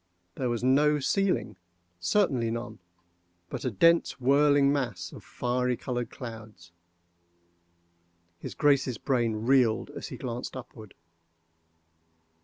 [0.33, 6.71] —There was no ceiling—certainly none—but a dense whirling mass of fiery colored clouds.
[8.39, 10.95] His Grace's brain reeled as he glanced upward.